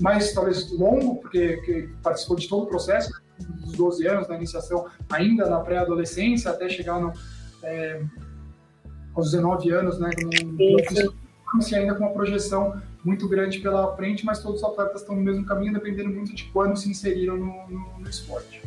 mais 0.00 0.32
talvez 0.34 0.70
longo, 0.72 1.20
porque 1.20 1.88
participou 2.02 2.36
de 2.36 2.48
todo 2.48 2.64
o 2.64 2.66
processo, 2.66 3.10
dos 3.38 3.72
12 3.72 4.06
anos, 4.08 4.28
na 4.28 4.34
iniciação, 4.34 4.86
ainda 5.08 5.48
na 5.48 5.60
pré-adolescência, 5.60 6.50
até 6.50 6.68
chegar 6.68 7.00
no, 7.00 7.12
é, 7.62 8.02
aos 9.14 9.30
19 9.30 9.70
anos, 9.70 9.98
né, 10.00 10.10
no, 10.20 11.16
ainda 11.74 11.94
com 11.94 12.04
uma 12.04 12.12
projeção 12.12 12.82
muito 13.06 13.28
grande 13.28 13.60
pela 13.60 13.94
frente, 13.94 14.26
mas 14.26 14.42
todos 14.42 14.60
os 14.62 14.68
atletas 14.68 15.02
estão 15.02 15.14
no 15.14 15.22
mesmo 15.22 15.46
caminho, 15.46 15.72
dependendo 15.72 16.10
muito 16.10 16.34
de 16.34 16.44
quando 16.46 16.76
se 16.76 16.90
inseriram 16.90 17.36
no, 17.36 17.68
no, 17.68 17.98
no 18.00 18.10
esporte. 18.10 18.60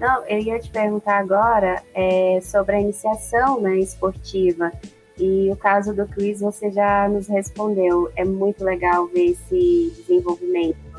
Não, 0.00 0.24
eu 0.26 0.40
ia 0.40 0.58
te 0.58 0.68
perguntar 0.70 1.18
agora 1.18 1.80
é, 1.94 2.40
sobre 2.42 2.74
a 2.74 2.80
iniciação 2.80 3.60
né, 3.60 3.78
esportiva. 3.78 4.72
E 5.16 5.50
o 5.52 5.56
caso 5.56 5.94
do 5.94 6.06
Chris 6.08 6.40
você 6.40 6.70
já 6.72 7.08
nos 7.08 7.28
respondeu. 7.28 8.10
É 8.16 8.24
muito 8.24 8.64
legal 8.64 9.06
ver 9.06 9.32
esse 9.32 9.92
desenvolvimento 9.98 10.90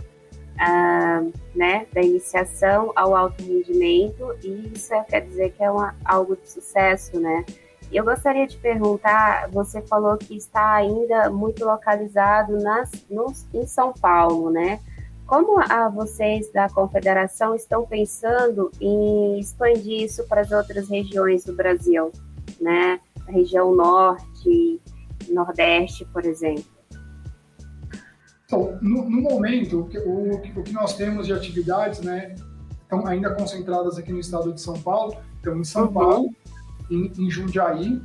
ah, 0.57 1.23
né, 1.55 1.87
da 1.91 2.01
iniciação 2.01 2.93
ao 2.95 3.15
alto 3.15 3.43
rendimento, 3.43 4.35
e 4.43 4.71
isso 4.73 4.93
é, 4.93 5.03
quer 5.03 5.21
dizer 5.21 5.51
que 5.53 5.63
é 5.63 5.71
uma, 5.71 5.95
algo 6.05 6.35
de 6.35 6.49
sucesso, 6.49 7.19
né? 7.19 7.43
Eu 7.91 8.05
gostaria 8.05 8.47
de 8.47 8.57
perguntar, 8.57 9.49
você 9.49 9.81
falou 9.81 10.17
que 10.17 10.35
está 10.35 10.75
ainda 10.75 11.29
muito 11.29 11.65
localizado 11.65 12.57
nas, 12.57 12.89
em 13.53 13.67
São 13.67 13.91
Paulo, 13.93 14.49
né? 14.49 14.79
Como 15.27 15.59
a, 15.59 15.89
vocês 15.89 16.51
da 16.53 16.69
Confederação 16.69 17.53
estão 17.53 17.85
pensando 17.85 18.71
em 18.79 19.39
expandir 19.39 20.03
isso 20.03 20.25
para 20.27 20.41
as 20.41 20.51
outras 20.51 20.89
regiões 20.89 21.43
do 21.43 21.53
Brasil, 21.53 22.11
né? 22.61 22.99
A 23.27 23.31
região 23.31 23.75
norte, 23.75 24.81
nordeste, 25.29 26.05
por 26.05 26.25
exemplo? 26.25 26.63
Então, 28.45 28.77
no, 28.81 29.09
no 29.09 29.21
momento, 29.21 29.81
o 29.81 29.87
que, 29.87 29.97
o, 29.97 30.33
o 30.33 30.63
que, 30.63 30.73
nós 30.73 30.95
temos 30.95 31.27
de 31.27 31.33
atividades, 31.33 32.01
né, 32.01 32.35
estão 32.81 33.05
ainda 33.07 33.33
concentradas 33.33 33.97
aqui 33.97 34.11
no 34.11 34.19
estado 34.19 34.53
de 34.53 34.59
São 34.59 34.73
Paulo, 34.81 35.15
então 35.39 35.57
em 35.57 35.63
São 35.63 35.85
uhum. 35.85 35.93
Paulo, 35.93 36.29
em, 36.91 37.11
em 37.17 37.29
Jundiaí, 37.29 38.01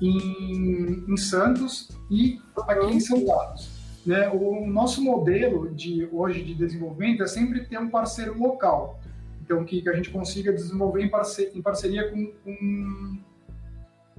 em, 0.00 1.04
em, 1.08 1.16
Santos 1.16 1.88
e 2.10 2.38
aqui 2.68 2.86
em 2.86 3.00
São 3.00 3.24
Carlos. 3.24 3.74
Né, 4.04 4.28
o 4.28 4.64
nosso 4.66 5.02
modelo 5.02 5.74
de 5.74 6.08
hoje 6.12 6.42
de 6.44 6.54
desenvolvimento 6.54 7.24
é 7.24 7.26
sempre 7.26 7.64
ter 7.66 7.78
um 7.78 7.90
parceiro 7.90 8.38
local, 8.38 9.00
então 9.42 9.64
que, 9.64 9.82
que 9.82 9.88
a 9.88 9.94
gente 9.94 10.10
consiga 10.10 10.52
desenvolver 10.52 11.02
em, 11.02 11.08
parce, 11.08 11.50
em 11.52 11.60
parceria 11.60 12.08
com, 12.08 12.32
com 12.44 13.18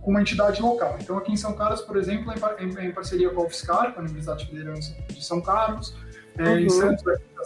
com 0.07 0.11
uma 0.11 0.21
entidade 0.21 0.61
local. 0.61 0.97
Então, 1.01 1.17
aqui 1.17 1.33
em 1.33 1.35
São 1.35 1.53
Carlos, 1.53 1.81
por 1.81 1.97
exemplo, 1.97 2.31
é 2.31 2.63
em, 2.63 2.87
em 2.87 2.91
parceria 2.93 3.29
com 3.29 3.41
a 3.41 3.45
UFSCar, 3.45 3.93
com 3.93 3.99
a 3.99 4.03
Universidade 4.03 4.45
Federal 4.45 4.73
de 4.75 5.21
São 5.25 5.41
Carlos, 5.41 5.93
é, 6.37 6.43
uhum. 6.43 6.59
em 6.59 6.69
Santos, 6.69 7.03
a 7.07 7.41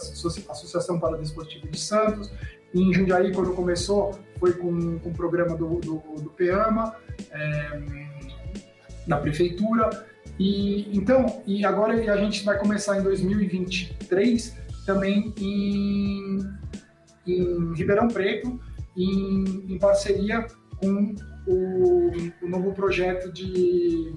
Associação 0.52 1.00
Paradesportiva 1.00 1.66
de 1.66 1.80
Santos, 1.80 2.30
em 2.72 2.94
Jundiaí, 2.94 3.32
quando 3.32 3.52
começou, 3.52 4.16
foi 4.42 4.54
com, 4.54 4.98
com 4.98 5.10
o 5.10 5.14
programa 5.14 5.56
do, 5.56 5.78
do, 5.78 6.02
do 6.20 6.30
PEAMA, 6.30 6.96
é, 7.30 7.80
da 9.06 9.16
Prefeitura, 9.18 10.04
e 10.36 10.96
então, 10.96 11.44
e 11.46 11.64
agora 11.64 11.94
a 12.12 12.16
gente 12.16 12.44
vai 12.44 12.58
começar 12.58 12.98
em 12.98 13.04
2023 13.04 14.56
também 14.84 15.32
em, 15.38 16.40
em 17.24 17.72
Ribeirão 17.74 18.08
Preto, 18.08 18.60
em, 18.96 19.74
em 19.74 19.78
parceria 19.78 20.44
com 20.80 21.14
o, 21.46 22.10
o 22.42 22.48
novo 22.48 22.72
projeto 22.72 23.32
de, 23.32 24.12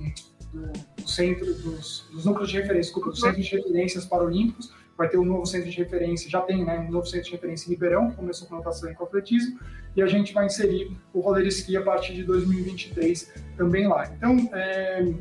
do, 0.51 1.03
do 1.03 1.07
centro 1.07 1.53
dos, 1.53 2.09
dos, 2.11 2.25
núcleos 2.25 2.49
de 2.49 2.57
referência, 2.57 2.93
desculpa, 2.93 3.11
dos 3.11 3.19
de 3.19 3.55
referências 3.55 4.05
paralímpicos, 4.05 4.73
vai 4.97 5.09
ter 5.09 5.17
um 5.17 5.25
novo 5.25 5.45
centro 5.45 5.69
de 5.69 5.77
referência, 5.77 6.29
já 6.29 6.41
tem, 6.41 6.63
né, 6.63 6.79
um 6.79 6.91
novo 6.91 7.05
centro 7.05 7.25
de 7.25 7.31
referência 7.31 7.67
em 7.67 7.71
Ribeirão, 7.71 8.09
que 8.09 8.15
começou 8.15 8.47
com 8.47 8.55
natação 8.55 8.89
e 8.89 8.95
com 8.95 9.03
atletismo, 9.03 9.59
e 9.95 10.01
a 10.01 10.07
gente 10.07 10.33
vai 10.33 10.45
inserir 10.45 10.95
o 11.13 11.19
roller 11.19 11.45
ski 11.47 11.75
a 11.75 11.81
partir 11.81 12.13
de 12.13 12.23
2023 12.23 13.33
também 13.57 13.87
lá. 13.87 14.07
Então, 14.15 14.49
é, 14.53 15.13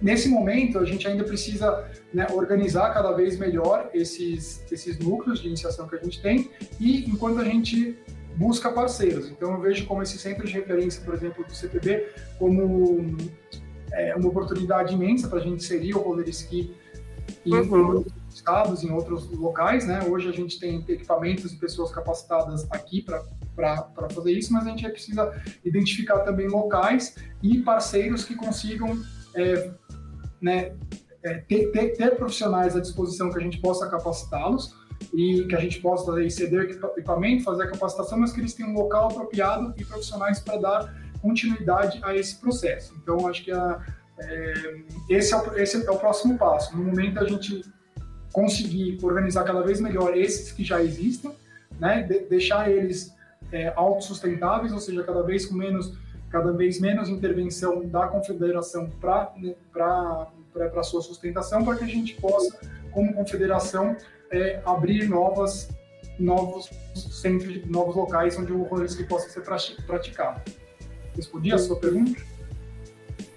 nesse 0.00 0.28
momento, 0.28 0.78
a 0.78 0.84
gente 0.84 1.08
ainda 1.08 1.24
precisa 1.24 1.90
né, 2.12 2.26
organizar 2.32 2.92
cada 2.92 3.12
vez 3.12 3.38
melhor 3.38 3.90
esses, 3.94 4.64
esses 4.70 4.98
núcleos 4.98 5.40
de 5.40 5.48
iniciação 5.48 5.88
que 5.88 5.96
a 5.96 6.02
gente 6.02 6.20
tem, 6.20 6.50
e 6.78 7.08
enquanto 7.08 7.40
a 7.40 7.44
gente 7.44 7.98
busca 8.36 8.70
parceiros. 8.70 9.30
Então, 9.30 9.52
eu 9.52 9.60
vejo 9.60 9.86
como 9.86 10.02
esse 10.02 10.18
centro 10.18 10.46
de 10.46 10.52
referência, 10.52 11.02
por 11.02 11.14
exemplo, 11.14 11.42
do 11.44 11.54
CPB, 11.54 12.08
como 12.38 13.16
é, 13.92 14.14
uma 14.14 14.28
oportunidade 14.28 14.94
imensa 14.94 15.28
para 15.28 15.38
a 15.38 15.42
gente 15.42 15.64
inserir 15.64 15.94
o 15.94 16.00
roller 16.00 16.28
ski 16.28 16.74
em 17.44 17.54
uhum. 17.54 18.04
Estados, 18.36 18.84
em 18.84 18.90
outros 18.90 19.30
locais. 19.30 19.86
Né? 19.86 20.00
Hoje 20.08 20.28
a 20.28 20.32
gente 20.32 20.58
tem 20.58 20.84
equipamentos 20.88 21.52
e 21.52 21.56
pessoas 21.56 21.90
capacitadas 21.90 22.66
aqui 22.70 23.02
para 23.02 24.08
fazer 24.10 24.32
isso, 24.32 24.52
mas 24.52 24.66
a 24.66 24.70
gente 24.70 24.88
precisa 24.88 25.32
identificar 25.64 26.20
também 26.20 26.48
locais 26.48 27.16
e 27.42 27.58
parceiros 27.58 28.24
que 28.24 28.34
consigam 28.34 28.98
é, 29.34 29.70
né, 30.40 30.76
é, 31.22 31.34
ter, 31.38 31.70
ter, 31.72 31.96
ter 31.96 32.16
profissionais 32.16 32.76
à 32.76 32.80
disposição 32.80 33.30
que 33.30 33.38
a 33.38 33.42
gente 33.42 33.58
possa 33.60 33.88
capacitá-los 33.88 34.74
e 35.12 35.44
que 35.48 35.54
a 35.54 35.60
gente 35.60 35.80
possa 35.80 36.12
ceder 36.30 36.70
equipamento, 36.70 37.44
fazer 37.44 37.64
a 37.64 37.70
capacitação, 37.70 38.18
mas 38.18 38.32
que 38.32 38.40
eles 38.40 38.54
tenham 38.54 38.70
um 38.70 38.74
local 38.74 39.10
apropriado 39.10 39.74
e 39.76 39.84
profissionais 39.84 40.40
para 40.40 40.56
dar 40.56 40.94
continuidade 41.20 42.00
a 42.02 42.14
esse 42.14 42.36
processo. 42.36 42.94
Então, 43.02 43.26
acho 43.28 43.44
que 43.44 43.52
a, 43.52 43.84
é, 44.18 44.80
esse, 45.10 45.34
é 45.34 45.36
o, 45.36 45.58
esse 45.58 45.86
é 45.86 45.90
o 45.90 45.98
próximo 45.98 46.38
passo. 46.38 46.76
No 46.76 46.84
momento, 46.84 47.18
a 47.18 47.24
gente 47.24 47.62
conseguir 48.36 48.98
organizar 49.02 49.44
cada 49.44 49.62
vez 49.62 49.80
melhor 49.80 50.14
esses 50.14 50.52
que 50.52 50.62
já 50.62 50.82
existem, 50.82 51.32
né, 51.80 52.02
de, 52.02 52.18
deixar 52.26 52.70
eles 52.70 53.10
é, 53.50 53.72
autossustentáveis, 53.74 54.74
ou 54.74 54.78
seja, 54.78 55.02
cada 55.02 55.22
vez 55.22 55.46
com 55.46 55.54
menos 55.54 55.96
cada 56.28 56.52
vez 56.52 56.78
menos 56.78 57.08
intervenção 57.08 57.86
da 57.86 58.08
confederação 58.08 58.90
para 59.00 59.32
né, 59.38 59.54
para 59.72 60.82
sua 60.82 61.00
sustentação, 61.00 61.64
para 61.64 61.76
que 61.76 61.84
a 61.84 61.86
gente 61.86 62.20
possa, 62.20 62.60
como 62.90 63.14
confederação, 63.14 63.96
é, 64.30 64.60
abrir 64.66 65.08
novas, 65.08 65.70
novos 66.18 66.68
centros, 66.94 67.64
novos 67.66 67.96
locais 67.96 68.38
onde 68.38 68.52
o 68.52 68.64
rolê 68.64 68.86
possa 69.08 69.30
ser 69.30 69.42
praticado. 69.86 70.42
Respondi 71.14 71.54
a 71.54 71.58
sua 71.58 71.76
pergunta? 71.76 72.20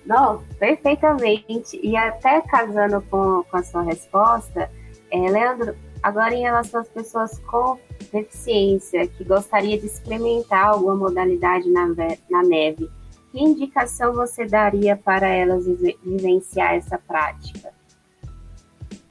Não, 0.05 0.43
perfeitamente. 0.57 1.79
E 1.81 1.95
até 1.95 2.41
casando 2.41 3.01
com, 3.03 3.43
com 3.43 3.57
a 3.57 3.63
sua 3.63 3.83
resposta, 3.83 4.69
é, 5.11 5.29
Leandro, 5.29 5.75
agora 6.01 6.33
em 6.33 6.41
relação 6.41 6.81
às 6.81 6.89
pessoas 6.89 7.39
com 7.39 7.77
deficiência 8.11 9.07
que 9.07 9.23
gostaria 9.23 9.77
de 9.77 9.85
experimentar 9.85 10.69
alguma 10.69 10.95
modalidade 10.95 11.69
na, 11.69 11.87
na 12.29 12.43
neve, 12.43 12.89
que 13.31 13.39
indicação 13.39 14.13
você 14.13 14.45
daria 14.45 14.95
para 14.95 15.27
elas 15.27 15.65
vivenciar 15.65 16.75
essa 16.75 16.97
prática? 16.97 17.71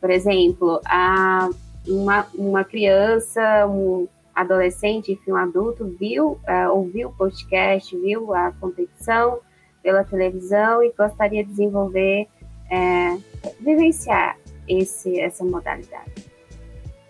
Por 0.00 0.10
exemplo, 0.10 0.80
a 0.84 1.48
uma, 1.86 2.26
uma 2.34 2.64
criança, 2.64 3.66
um 3.66 4.08
adolescente, 4.34 5.12
enfim, 5.12 5.32
um 5.32 5.36
adulto, 5.36 5.84
viu, 5.98 6.32
uh, 6.32 6.72
ouviu 6.72 7.08
o 7.08 7.12
podcast, 7.12 7.96
viu 7.98 8.32
a 8.32 8.52
competição 8.52 9.40
pela 9.82 10.04
televisão 10.04 10.82
e 10.82 10.92
gostaria 10.96 11.42
de 11.42 11.50
desenvolver, 11.50 12.28
uh, 12.70 13.22
vivenciar 13.60 14.36
esse, 14.68 15.18
essa 15.20 15.44
modalidade. 15.44 16.12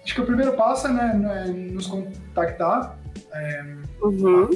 Acho 0.02 0.14
que 0.14 0.20
o 0.20 0.26
primeiro 0.26 0.54
passo 0.54 0.86
é, 0.86 0.92
né, 0.92 1.44
é 1.46 1.50
nos 1.50 1.86
contactar. 1.86 2.98
É, 3.32 3.76
uhum. 4.00 4.48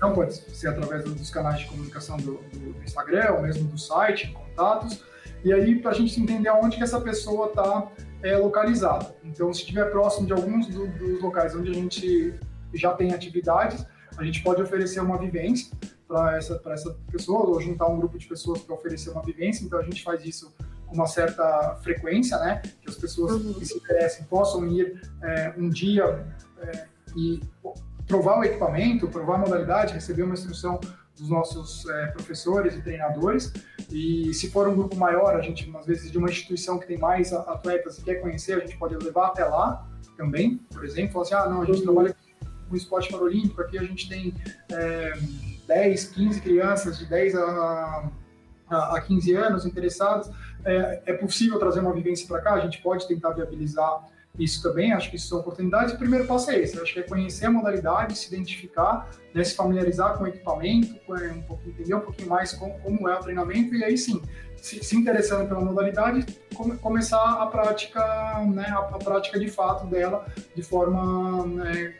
Não 0.00 0.12
pode 0.12 0.34
ser 0.34 0.68
através 0.68 1.04
dos 1.04 1.30
canais 1.30 1.60
de 1.60 1.66
comunicação 1.66 2.16
do, 2.18 2.34
do 2.34 2.82
Instagram, 2.84 3.32
ou 3.32 3.42
mesmo 3.42 3.64
do 3.64 3.78
site, 3.78 4.32
contatos. 4.32 5.04
E 5.44 5.52
aí, 5.52 5.80
para 5.80 5.90
a 5.90 5.94
gente 5.94 6.20
entender 6.20 6.48
aonde 6.48 6.76
que 6.76 6.84
essa 6.84 7.00
pessoa 7.00 7.48
está 7.48 7.90
é, 8.22 8.36
localizada. 8.36 9.14
Então, 9.24 9.52
se 9.52 9.60
estiver 9.60 9.90
próximo 9.90 10.26
de 10.26 10.32
alguns 10.32 10.68
do, 10.68 10.86
dos 10.86 11.20
locais 11.20 11.54
onde 11.56 11.70
a 11.70 11.74
gente 11.74 12.34
já 12.72 12.92
tem 12.94 13.12
atividades, 13.12 13.84
a 14.16 14.24
gente 14.24 14.42
pode 14.42 14.62
oferecer 14.62 15.00
uma 15.00 15.18
vivência 15.18 15.76
para 16.06 16.36
essa, 16.36 16.60
essa 16.66 16.96
pessoa, 17.10 17.48
ou 17.48 17.60
juntar 17.60 17.88
um 17.88 17.98
grupo 17.98 18.16
de 18.18 18.26
pessoas 18.28 18.60
para 18.60 18.74
oferecer 18.74 19.10
uma 19.10 19.22
vivência. 19.22 19.64
Então, 19.64 19.80
a 19.80 19.82
gente 19.82 20.02
faz 20.02 20.24
isso 20.24 20.54
uma 20.92 21.06
certa 21.06 21.76
frequência, 21.82 22.38
né? 22.38 22.62
Que 22.80 22.88
as 22.88 22.96
pessoas 22.96 23.32
uhum. 23.32 23.54
que 23.54 23.66
se 23.66 23.76
interessem 23.76 24.24
possam 24.26 24.66
ir 24.68 25.00
é, 25.22 25.54
um 25.56 25.68
dia 25.68 26.26
é, 26.58 26.86
e 27.16 27.40
provar 28.06 28.38
o 28.38 28.44
equipamento, 28.44 29.08
provar 29.08 29.36
a 29.36 29.38
modalidade, 29.38 29.94
receber 29.94 30.22
uma 30.22 30.34
instrução 30.34 30.78
dos 31.16 31.28
nossos 31.28 31.88
é, 31.88 32.06
professores 32.08 32.74
e 32.74 32.82
treinadores. 32.82 33.52
E 33.90 34.32
se 34.34 34.50
for 34.50 34.68
um 34.68 34.74
grupo 34.74 34.96
maior, 34.96 35.36
a 35.36 35.40
gente, 35.40 35.70
às 35.76 35.86
vezes, 35.86 36.10
de 36.10 36.18
uma 36.18 36.28
instituição 36.28 36.78
que 36.78 36.86
tem 36.86 36.98
mais 36.98 37.32
atletas 37.32 37.98
e 37.98 38.02
quer 38.02 38.16
conhecer, 38.16 38.54
a 38.54 38.60
gente 38.60 38.76
pode 38.76 38.96
levar 38.96 39.28
até 39.28 39.44
lá 39.44 39.86
também, 40.16 40.58
por 40.72 40.84
exemplo, 40.84 41.12
falar 41.12 41.24
assim, 41.24 41.34
ah, 41.34 41.48
não, 41.48 41.62
a 41.62 41.64
gente 41.64 41.78
uhum. 41.78 41.84
trabalha 41.84 42.16
com 42.68 42.76
esporte 42.76 43.10
paralímpico, 43.10 43.60
aqui 43.60 43.78
a 43.78 43.82
gente 43.82 44.08
tem 44.08 44.34
é, 44.70 45.12
10, 45.66 46.04
15 46.06 46.40
crianças 46.40 46.98
de 46.98 47.06
10 47.06 47.34
a, 47.36 48.10
a 48.76 49.00
15 49.00 49.34
anos 49.34 49.66
interessadas, 49.66 50.30
é, 50.64 51.02
é 51.06 51.12
possível 51.12 51.58
trazer 51.58 51.80
uma 51.80 51.92
vivência 51.92 52.26
para 52.26 52.40
cá, 52.40 52.54
a 52.54 52.60
gente 52.60 52.80
pode 52.82 53.06
tentar 53.06 53.30
viabilizar 53.30 54.06
isso 54.38 54.62
também, 54.62 54.92
acho 54.92 55.10
que 55.10 55.16
isso 55.16 55.28
são 55.28 55.40
oportunidades. 55.40 55.92
O 55.94 55.98
primeiro 55.98 56.26
passo 56.26 56.50
é 56.50 56.58
esse, 56.58 56.80
acho 56.80 56.94
que 56.94 57.00
é 57.00 57.02
conhecer 57.02 57.46
a 57.46 57.50
modalidade, 57.50 58.16
se 58.16 58.34
identificar, 58.34 59.10
né, 59.34 59.44
se 59.44 59.54
familiarizar 59.54 60.16
com 60.16 60.24
o 60.24 60.26
equipamento, 60.26 60.96
é, 61.14 61.32
um 61.32 61.42
pouquinho, 61.42 61.74
entender 61.74 61.94
um 61.94 62.00
pouquinho 62.00 62.28
mais 62.28 62.52
como, 62.52 62.78
como, 62.80 63.08
é 63.08 63.14
o 63.14 63.20
treinamento 63.20 63.74
e 63.74 63.84
aí 63.84 63.98
sim, 63.98 64.22
se, 64.56 64.82
se 64.82 64.96
interessando 64.96 65.48
pela 65.48 65.60
modalidade, 65.60 66.24
come, 66.54 66.76
começar 66.78 67.42
a 67.42 67.46
prática, 67.46 68.00
né, 68.46 68.66
a, 68.68 68.78
a, 68.78 68.98
prática 68.98 69.38
de 69.38 69.48
fato 69.48 69.86
dela 69.86 70.26
de 70.54 70.62
forma 70.62 71.46
né, 71.46 71.94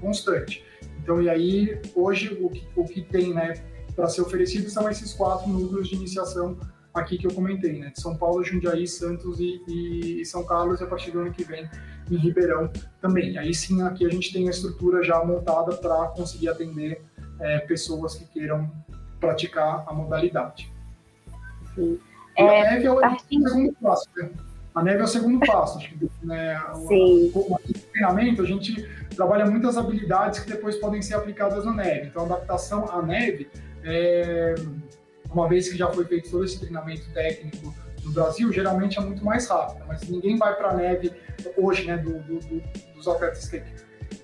constante. 0.00 0.64
Então, 1.02 1.22
e 1.22 1.30
aí, 1.30 1.80
hoje, 1.94 2.36
o 2.40 2.50
que, 2.50 2.68
o 2.74 2.84
que 2.84 3.00
tem 3.00 3.32
né, 3.32 3.54
para 3.94 4.08
ser 4.08 4.22
oferecido 4.22 4.68
são 4.70 4.88
esses 4.88 5.12
quatro 5.12 5.48
núcleos 5.48 5.88
de 5.88 5.96
iniciação 5.96 6.58
aqui 6.92 7.18
que 7.18 7.26
eu 7.26 7.32
comentei, 7.32 7.78
né? 7.78 7.90
De 7.90 8.00
São 8.00 8.16
Paulo, 8.16 8.44
Jundiaí, 8.44 8.86
Santos 8.86 9.38
e, 9.40 9.62
e, 9.68 10.24
São 10.24 10.44
Carlos, 10.44 10.80
e 10.80 10.84
a 10.84 10.86
partir 10.86 11.10
do 11.10 11.20
ano 11.20 11.32
que 11.32 11.44
vem 11.44 11.68
em 12.10 12.16
Ribeirão 12.16 12.70
também. 13.00 13.38
Aí 13.38 13.54
sim, 13.54 13.82
aqui 13.82 14.04
a 14.04 14.08
gente 14.08 14.32
tem 14.32 14.48
a 14.48 14.50
estrutura 14.50 15.02
já 15.02 15.24
montada 15.24 15.76
para 15.76 16.08
conseguir 16.08 16.48
atender 16.48 17.02
é, 17.38 17.58
pessoas 17.60 18.14
que 18.14 18.24
queiram 18.26 18.70
praticar 19.20 19.84
a 19.86 19.92
modalidade. 19.92 20.72
Sim. 21.74 21.98
E 22.36 22.42
é, 22.42 22.60
a 22.60 22.72
neve 22.72 22.86
é 22.86 22.90
o, 22.90 23.00
partindo... 23.00 23.48
segundo 23.48 23.72
passo, 23.80 24.08
né? 24.16 24.30
A 24.74 24.82
neve 24.82 25.00
é 25.00 25.04
o 25.04 25.08
segundo 25.08 25.46
passo. 25.46 25.78
Acho 25.78 25.94
que, 25.94 26.10
né, 26.22 26.60
Sim. 26.88 27.30
O, 27.34 27.54
o 27.54 27.58
treinamento, 27.92 28.42
a 28.42 28.46
gente 28.46 28.88
trabalha 29.14 29.44
muitas 29.44 29.76
habilidades 29.76 30.40
que 30.40 30.50
depois 30.50 30.76
podem 30.76 31.02
ser 31.02 31.14
aplicadas 31.14 31.64
na 31.64 31.72
neve. 31.72 32.08
Então, 32.08 32.22
a 32.22 32.26
adaptação 32.26 32.90
à 32.90 33.02
neve 33.02 33.50
é 33.84 34.54
uma 35.30 35.48
vez 35.48 35.68
que 35.68 35.76
já 35.76 35.88
foi 35.90 36.04
feito 36.04 36.30
todo 36.30 36.44
esse 36.44 36.58
treinamento 36.58 37.08
técnico 37.12 37.74
no 38.04 38.12
Brasil, 38.12 38.52
geralmente 38.52 38.98
é 38.98 39.00
muito 39.00 39.24
mais 39.24 39.46
rápido. 39.48 39.84
Mas 39.86 40.02
ninguém 40.08 40.36
vai 40.36 40.54
para 40.56 40.70
a 40.70 40.74
neve 40.74 41.12
hoje, 41.56 41.86
né, 41.86 41.96
do, 41.96 42.18
do, 42.20 42.38
do, 42.40 42.62
dos 42.94 43.06
atletas 43.06 43.48
que, 43.48 43.62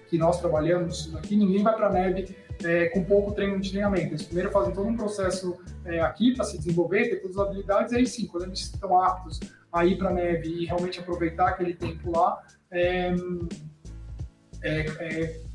que 0.08 0.18
nós 0.18 0.40
trabalhamos 0.40 1.14
aqui, 1.14 1.36
ninguém 1.36 1.62
vai 1.62 1.74
para 1.74 1.88
a 1.88 1.92
neve 1.92 2.36
é, 2.64 2.86
com 2.86 3.04
pouco 3.04 3.32
treino 3.32 3.60
de 3.60 3.70
treinamento. 3.70 4.08
Eles 4.08 4.22
primeiro 4.22 4.50
fazem 4.50 4.72
todo 4.72 4.88
um 4.88 4.96
processo 4.96 5.60
é, 5.84 6.00
aqui 6.00 6.34
para 6.34 6.44
se 6.44 6.58
desenvolver, 6.58 7.08
ter 7.08 7.16
todas 7.16 7.38
as 7.38 7.46
habilidades, 7.46 7.92
aí 7.92 8.06
sim, 8.06 8.26
quando 8.26 8.44
eles 8.44 8.60
estão 8.60 9.00
aptos 9.00 9.40
a 9.72 9.84
ir 9.84 9.98
para 9.98 10.10
a 10.10 10.12
neve 10.12 10.48
e 10.48 10.64
realmente 10.64 10.98
aproveitar 10.98 11.48
aquele 11.48 11.74
tempo 11.74 12.10
lá, 12.10 12.42
é, 12.70 13.14
é, 14.62 14.80
é 15.00 15.45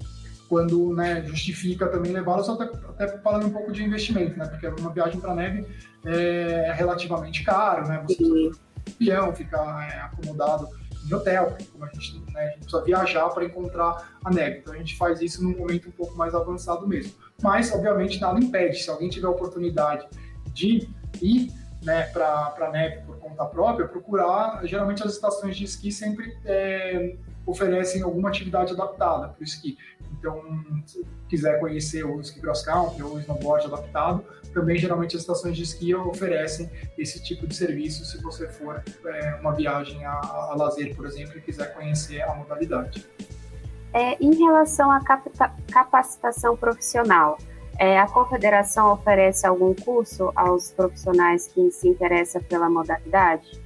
quando 0.51 0.93
né, 0.93 1.23
justifica 1.23 1.87
também 1.87 2.11
levá-los, 2.11 2.49
até, 2.49 2.65
até, 2.65 3.17
falando 3.19 3.47
um 3.47 3.51
pouco 3.51 3.71
de 3.71 3.85
investimento, 3.85 4.37
né? 4.37 4.45
Porque 4.45 4.67
uma 4.81 4.91
viagem 4.91 5.17
para 5.17 5.33
neve 5.33 5.65
é 6.03 6.73
relativamente 6.75 7.41
caro, 7.45 7.87
né? 7.87 8.03
Você 8.05 8.17
precisa 8.17 8.59
avião, 8.93 9.33
ficar 9.33 9.89
é, 9.89 10.01
acomodado 10.01 10.67
em 11.07 11.13
hotel, 11.13 11.55
como 11.71 11.85
a 11.85 11.87
gente, 11.87 12.19
né, 12.33 12.41
a 12.41 12.45
gente 12.47 12.59
precisa 12.63 12.83
viajar 12.83 13.29
para 13.29 13.45
encontrar 13.45 14.19
a 14.25 14.29
neve. 14.29 14.57
Então 14.57 14.73
a 14.73 14.77
gente 14.77 14.97
faz 14.97 15.21
isso 15.21 15.41
num 15.41 15.57
momento 15.57 15.87
um 15.87 15.91
pouco 15.93 16.17
mais 16.17 16.35
avançado 16.35 16.85
mesmo. 16.85 17.13
Mas, 17.41 17.71
obviamente, 17.71 18.19
nada 18.19 18.37
impede. 18.37 18.83
Se 18.83 18.89
alguém 18.89 19.07
tiver 19.07 19.27
a 19.27 19.31
oportunidade 19.31 20.05
de 20.53 20.85
ir 21.21 21.49
né, 21.81 22.03
para 22.07 22.53
a 22.59 22.69
neve 22.71 23.03
por 23.05 23.17
conta 23.19 23.45
própria, 23.45 23.87
procurar. 23.87 24.59
Geralmente 24.65 25.01
as 25.01 25.13
estações 25.13 25.55
de 25.55 25.63
esqui 25.63 25.93
sempre 25.93 26.37
é, 26.43 27.15
oferecem 27.45 28.01
alguma 28.01 28.29
atividade 28.29 28.73
adaptada 28.73 29.29
para 29.29 29.41
o 29.41 29.43
esqui. 29.43 29.77
Então, 30.17 30.41
se 30.85 31.05
quiser 31.27 31.59
conhecer 31.59 32.05
o 32.05 32.19
ski 32.21 32.39
cross 32.39 32.63
country 32.63 33.01
ou 33.01 33.15
o 33.15 33.19
snowboard 33.19 33.67
adaptado, 33.67 34.23
também 34.53 34.77
geralmente 34.77 35.15
as 35.15 35.21
estações 35.21 35.55
de 35.55 35.63
esqui 35.63 35.95
oferecem 35.95 36.69
esse 36.97 37.23
tipo 37.23 37.47
de 37.47 37.55
serviço 37.55 38.05
se 38.05 38.21
você 38.21 38.47
for 38.47 38.83
é, 39.05 39.35
uma 39.39 39.53
viagem 39.53 40.05
a, 40.05 40.11
a, 40.11 40.55
lazer, 40.55 40.95
por 40.95 41.05
exemplo, 41.05 41.37
e 41.37 41.41
quiser 41.41 41.73
conhecer 41.73 42.21
a 42.21 42.35
modalidade. 42.35 43.05
É, 43.93 44.17
em 44.23 44.35
relação 44.35 44.91
à 44.91 45.01
capacitação 45.71 46.55
profissional, 46.55 47.37
é, 47.77 47.99
a 47.99 48.07
confederação 48.07 48.93
oferece 48.93 49.47
algum 49.47 49.73
curso 49.73 50.31
aos 50.35 50.71
profissionais 50.71 51.47
que 51.47 51.71
se 51.71 51.87
interessam 51.87 52.41
pela 52.43 52.69
modalidade? 52.69 53.60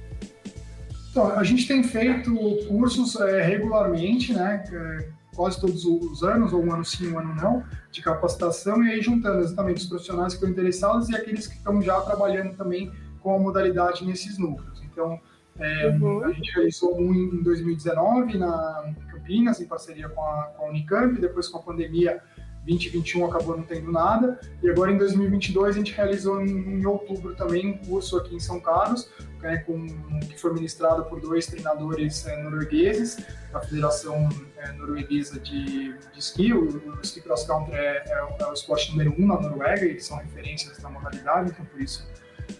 Então, 1.16 1.30
a 1.30 1.42
gente 1.44 1.66
tem 1.66 1.82
feito 1.82 2.30
cursos 2.68 3.18
é, 3.18 3.40
regularmente, 3.40 4.34
né? 4.34 4.62
É, 4.70 5.08
quase 5.34 5.58
todos 5.58 5.86
os 5.86 6.22
anos, 6.22 6.52
ou 6.52 6.62
um 6.62 6.70
ano 6.70 6.84
sim, 6.84 7.10
um 7.10 7.18
ano 7.18 7.34
não, 7.34 7.64
de 7.90 8.02
capacitação, 8.02 8.84
e 8.84 8.90
aí 8.90 9.00
juntando 9.00 9.40
exatamente 9.40 9.78
os 9.78 9.86
profissionais 9.86 10.34
que 10.34 10.40
estão 10.40 10.50
interessados 10.50 11.08
e 11.08 11.16
aqueles 11.16 11.46
que 11.46 11.56
estão 11.56 11.80
já 11.80 11.98
trabalhando 12.02 12.54
também 12.54 12.92
com 13.22 13.34
a 13.34 13.38
modalidade 13.38 14.04
nesses 14.04 14.36
núcleos. 14.36 14.82
Então, 14.92 15.18
é, 15.58 15.88
uhum. 15.88 16.22
a 16.22 16.32
gente 16.32 16.52
realizou 16.52 17.00
um 17.00 17.14
em 17.14 17.42
2019 17.42 18.36
na 18.36 18.92
Campinas, 19.10 19.58
em 19.58 19.66
parceria 19.66 20.10
com 20.10 20.20
a, 20.20 20.52
com 20.54 20.66
a 20.66 20.68
Unicamp, 20.68 21.18
depois 21.18 21.48
com 21.48 21.56
a 21.56 21.62
pandemia 21.62 22.20
2021 22.66 23.26
acabou 23.26 23.56
não 23.56 23.62
tendo 23.62 23.92
nada, 23.92 24.40
e 24.62 24.68
agora 24.68 24.90
em 24.90 24.98
2022 24.98 25.76
a 25.76 25.78
gente 25.78 25.92
realizou 25.92 26.42
em, 26.42 26.80
em 26.80 26.84
outubro 26.84 27.34
também 27.34 27.66
um 27.68 27.78
curso 27.78 28.16
aqui 28.18 28.34
em 28.34 28.40
São 28.40 28.60
Carlos, 28.60 29.08
né, 29.40 29.58
com, 29.58 29.86
que 30.20 30.38
foi 30.38 30.52
ministrado 30.52 31.04
por 31.04 31.20
dois 31.20 31.46
treinadores 31.46 32.26
é, 32.26 32.42
noruegueses, 32.42 33.24
da 33.52 33.60
Federação 33.60 34.28
é, 34.56 34.72
Norueguesa 34.72 35.38
de, 35.38 35.92
de 35.92 36.18
Esqui, 36.18 36.52
o, 36.52 36.64
o 36.64 37.00
Ski 37.02 37.20
Cross 37.20 37.44
Country 37.44 37.74
é, 37.74 38.04
é, 38.06 38.36
é, 38.40 38.46
o 38.46 38.52
esporte 38.52 38.90
número 38.90 39.14
um 39.18 39.26
na 39.26 39.40
Noruega, 39.40 39.84
e 39.84 39.90
eles 39.90 40.04
são 40.04 40.18
referências 40.18 40.78
da 40.78 40.90
modalidade, 40.90 41.50
então 41.50 41.64
por 41.64 41.80
isso 41.80 42.06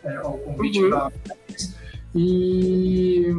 é, 0.05 0.21
o 0.21 0.38
convite 0.38 0.83
uhum. 0.83 0.90
da 0.90 1.12
e, 2.14 3.31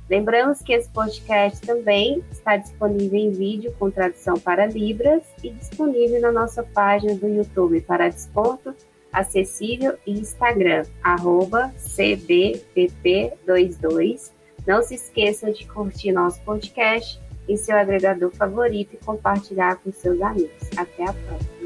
Lembramos 0.08 0.60
que 0.62 0.72
esse 0.72 0.90
podcast 0.90 1.64
também 1.64 2.20
está 2.32 2.56
disponível 2.56 3.16
em 3.16 3.30
vídeo 3.30 3.72
com 3.78 3.92
tradução 3.92 4.34
para 4.40 4.66
Libras 4.66 5.22
e 5.40 5.50
disponível 5.50 6.20
na 6.20 6.32
nossa 6.32 6.64
página 6.64 7.14
do 7.14 7.28
YouTube 7.28 7.80
para 7.82 8.08
Desporto 8.08 8.74
acessível 9.12 9.98
Instagram, 10.06 10.84
arroba 11.02 11.70
CBPP22. 11.78 14.30
Não 14.66 14.82
se 14.82 14.94
esqueçam 14.94 15.52
de 15.52 15.66
curtir 15.66 16.12
nosso 16.12 16.40
podcast 16.42 17.20
em 17.48 17.56
seu 17.56 17.74
agregador 17.76 18.30
favorito 18.30 18.94
e 18.94 19.04
compartilhar 19.04 19.76
com 19.76 19.90
seus 19.92 20.20
amigos. 20.20 20.68
Até 20.76 21.04
a 21.04 21.12
próxima! 21.12 21.59